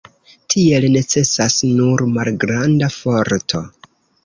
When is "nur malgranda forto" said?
1.81-3.65